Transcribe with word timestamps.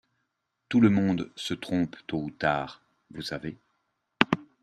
Tout 0.67 0.81
le 0.81 0.89
monde 0.89 1.31
se 1.35 1.53
trompe 1.53 1.95
tôt 2.07 2.17
ou 2.23 2.31
tard, 2.31 2.81
vous 3.11 3.21
savez. 3.21 3.59